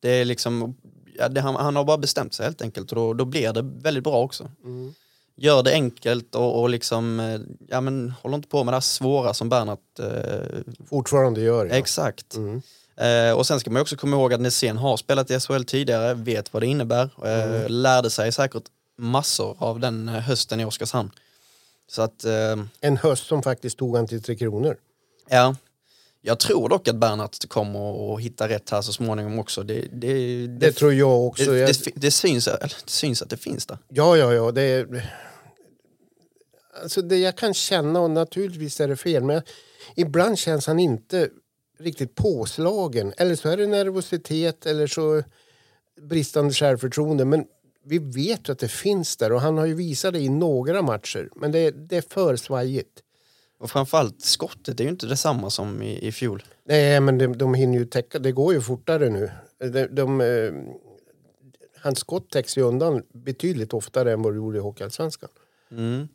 [0.01, 0.77] Det är liksom,
[1.19, 3.63] ja, det, han, han har bara bestämt sig helt enkelt och då, då blir det
[3.63, 4.51] väldigt bra också.
[4.65, 4.95] Mm.
[5.37, 7.39] Gör det enkelt och, och liksom,
[7.69, 11.73] ja men håller inte på med det här svåra som Bernhardt eh, Fortfarande gör ja.
[11.73, 12.37] Exakt.
[12.37, 12.63] Mm.
[13.01, 16.15] Eh, och sen ska man också komma ihåg att Nässén har spelat i SHL tidigare,
[16.15, 18.65] vet vad det innebär, eh, lärde sig säkert
[18.99, 21.11] massor av den eh, hösten i Oskarshamn.
[21.91, 24.77] Så att, eh, En höst som faktiskt tog han till Tre Kronor.
[25.29, 25.57] ja.
[26.23, 29.63] Jag tror dock att Bernhardt kommer att hitta rätt här så småningom också.
[29.63, 31.51] Det, det, det, Det tror jag också.
[31.51, 31.67] det,
[31.97, 33.79] det, syns, det syns att det finns där.
[33.89, 34.51] Ja, ja, ja.
[34.51, 34.89] Det,
[36.83, 39.43] alltså det jag kan känna, och naturligtvis är det fel, men
[39.97, 41.29] ibland känns han inte
[41.79, 43.13] riktigt påslagen.
[43.17, 45.23] Eller så är det nervositet eller så
[46.01, 47.25] bristande självförtroende.
[47.25, 47.45] Men
[47.85, 50.83] vi vet ju att det finns där och han har ju visat det i några
[50.83, 51.29] matcher.
[51.37, 53.03] Men det, det är för svajigt.
[53.59, 56.43] Och framförallt skottet är ju inte detsamma som i, i fjol.
[56.65, 58.19] Nej, men de, de hinner ju täcka.
[58.19, 59.31] Det går ju fortare nu.
[59.59, 60.53] De, de, eh,
[61.83, 65.31] hans skott täcks ju undan betydligt oftare än vad det gjorde i Hockeyallsvenskan.
[65.71, 66.09] Mm.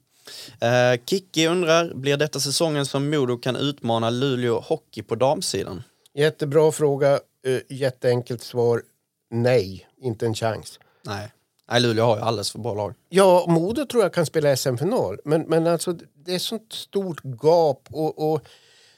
[0.60, 5.84] Eh, Kikki undrar, blir detta säsongen som Modo kan utmana Luleå Hockey på damsidan?
[6.14, 7.20] Jättebra fråga.
[7.46, 8.84] Eh, jätteenkelt svar.
[9.32, 10.80] Nej, inte en chans.
[11.02, 11.32] Nej.
[11.72, 12.94] Nej, Luleå har ju alldeles för bra lag.
[13.10, 15.20] Ja, Modo tror jag kan spela SM-final.
[15.26, 17.88] Men, men alltså, det är sånt stort gap.
[17.92, 18.42] Och, och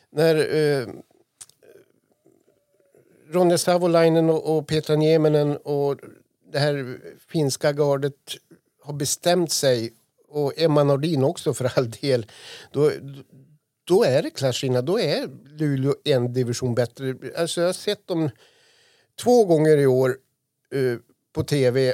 [0.09, 0.88] när eh,
[3.30, 5.99] Ronja Savolainen och, och Petra Nieminen och
[6.51, 8.13] det här finska gardet
[8.84, 9.93] har bestämt sig
[10.30, 12.26] och Emma Nordin också för all del.
[12.72, 12.91] Då,
[13.84, 14.86] då är det klasskillnad.
[14.86, 17.15] Då är Luleå en division bättre.
[17.38, 18.30] Alltså jag har sett dem
[19.24, 20.18] två gånger i år
[20.72, 20.97] eh,
[21.34, 21.93] på tv,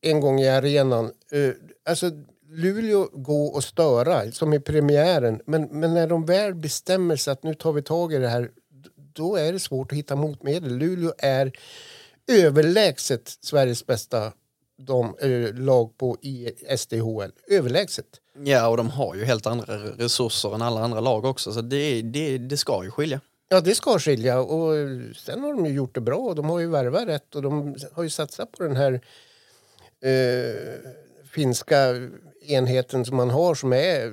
[0.00, 1.12] en gång i arenan.
[1.34, 1.52] Uh,
[1.88, 2.10] alltså
[2.48, 5.40] Luleå går och störa, som i premiären.
[5.46, 8.50] Men, men när de väl bestämmer sig att nu tar vi tag i det här,
[9.12, 10.76] då är det svårt att hitta motmedel.
[10.76, 11.52] Luleå är
[12.28, 14.32] överlägset Sveriges bästa
[14.78, 17.32] de, äh, lag på i SDHL.
[17.48, 18.06] Överlägset.
[18.44, 22.02] Ja, och de har ju helt andra resurser än alla andra lag också, så det,
[22.02, 23.20] det, det ska ju skilja.
[23.48, 24.40] Ja, det ska skilja.
[24.40, 24.72] Och
[25.16, 26.34] sen har de ju gjort det bra.
[26.34, 29.00] De har ju värvat rätt och de har ju satsat på den här eh,
[31.30, 31.94] finska
[32.46, 34.12] enheten som man har som är,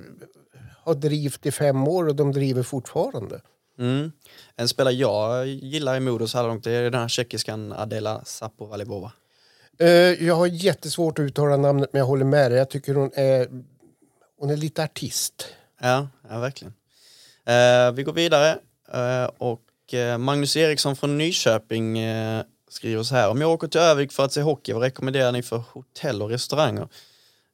[0.83, 3.41] har drivit i fem år och de driver fortfarande.
[3.79, 4.11] Mm.
[4.55, 9.11] En spelare jag gillar i Modo så här långt är den här tjeckiskan Adela Sapovalivova.
[9.81, 9.87] Uh,
[10.27, 12.57] jag har jättesvårt att uttala namnet men jag håller med dig.
[12.57, 13.47] Jag tycker hon är,
[14.39, 15.47] hon är lite artist.
[15.81, 16.73] Ja, ja verkligen.
[17.49, 18.59] Uh, vi går vidare
[19.37, 19.63] och
[20.19, 21.99] Magnus Eriksson från Nyköping
[22.77, 23.29] skriver så här.
[23.29, 26.29] Om jag åker till Övik för att se hockey, vad rekommenderar ni för hotell och
[26.29, 26.87] restauranger?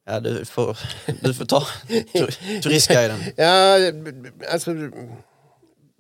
[0.06, 0.78] Ja, du får,
[1.22, 1.64] du får ta
[2.14, 3.20] tur, turistguiden.
[3.36, 3.78] ja,
[4.52, 4.72] alltså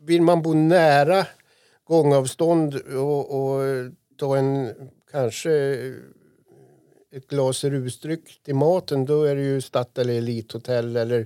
[0.01, 1.25] vill man bo nära
[1.87, 3.61] gångavstånd och, och
[4.17, 4.73] ta en
[5.11, 5.51] kanske
[7.15, 11.19] ett glas rusdryck till maten då är det ju Stadt eller Elithotell eller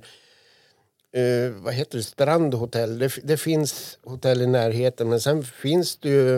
[1.14, 3.00] eh, vad heter det, Strandhotell.
[3.00, 6.36] Det, det, finns hotell i närheten men sen finns det ju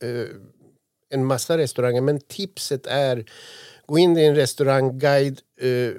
[0.00, 0.28] eh,
[1.08, 2.00] en massa restauranger.
[2.00, 3.24] Men tipset är
[3.86, 5.92] gå in i en restaurangguide eh,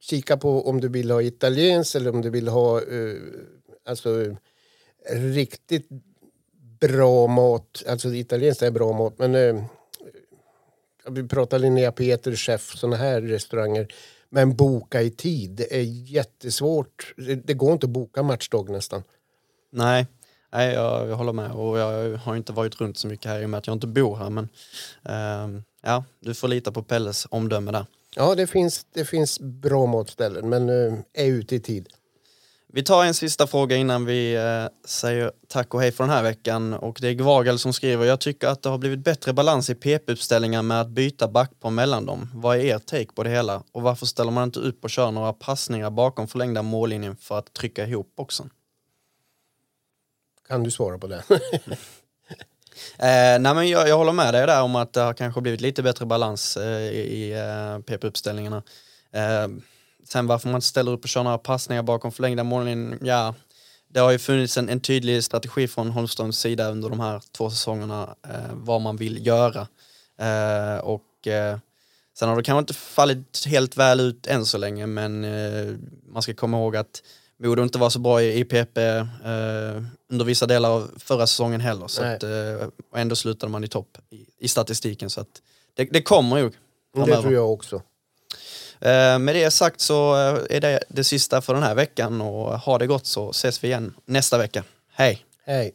[0.00, 3.16] kika på om du vill ha italienskt eller om du vill ha eh,
[3.84, 4.36] alltså
[5.10, 5.88] riktigt
[6.80, 7.84] bra mat.
[7.88, 9.64] Alltså italienskt är bra mat, men eh,
[11.10, 13.94] vi pratar Linnea Peter, chef, såna här restauranger.
[14.30, 15.50] Men boka i tid.
[15.50, 17.14] Det är jättesvårt.
[17.16, 19.02] Det, det går inte att boka matchdag nästan.
[19.70, 20.06] Nej,
[20.52, 21.50] Nej jag, jag håller med.
[21.50, 23.86] Och jag har inte varit runt så mycket här i och med att jag inte
[23.86, 24.30] bor här.
[24.30, 24.48] Men
[25.04, 27.86] eh, ja, du får lita på Pelles omdöme där.
[28.16, 31.88] Ja, det finns, det finns bra matställen, men eh, är ute i tid.
[32.72, 36.22] Vi tar en sista fråga innan vi eh, säger tack och hej för den här
[36.22, 36.74] veckan.
[36.74, 39.74] Och det är Gvagel som skriver, jag tycker att det har blivit bättre balans i
[39.74, 42.30] PP-uppställningar med att byta backpar mellan dem.
[42.34, 43.62] Vad är er take på det hela?
[43.72, 47.52] Och varför ställer man inte upp och kör några passningar bakom förlängda mållinjen för att
[47.52, 48.50] trycka ihop boxen?
[50.48, 51.22] Kan du svara på det?
[52.98, 55.60] Eh, nej men jag, jag håller med dig där om att det har kanske blivit
[55.60, 58.62] lite bättre balans eh, i eh, PP-uppställningarna.
[59.12, 59.48] Eh,
[60.08, 63.34] sen varför man inte ställer upp och kör några passningar bakom förlängda mållinjen, ja,
[63.88, 67.50] det har ju funnits en, en tydlig strategi från Holmströms sida under de här två
[67.50, 69.68] säsongerna eh, vad man vill göra.
[70.18, 71.58] Eh, och eh,
[72.18, 75.74] sen har det kanske inte fallit helt väl ut än så länge men eh,
[76.12, 77.02] man ska komma ihåg att
[77.38, 79.06] Modo inte var så bra i, PP eh,
[80.10, 81.86] under vissa delar av förra säsongen heller.
[81.88, 85.10] Så att, eh, och ändå slutade man i topp i, i statistiken.
[85.10, 85.42] Så att
[85.74, 86.50] det, det kommer ju.
[86.94, 87.16] Framöver.
[87.16, 87.82] Det tror jag också.
[88.80, 92.58] Eh, med det sagt så eh, är det det sista för den här veckan och
[92.58, 94.64] ha det gott så ses vi igen nästa vecka.
[94.92, 95.24] Hej!
[95.46, 95.74] Hej!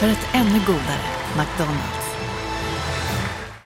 [0.00, 1.00] För ett ännu godare
[1.36, 1.99] McDonalds.